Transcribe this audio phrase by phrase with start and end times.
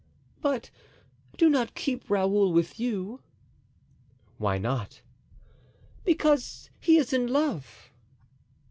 [0.41, 0.71] "But
[1.37, 3.21] do not keep Raoul with you."
[4.39, 5.01] "Why not?"
[6.03, 7.91] "Because he is in love."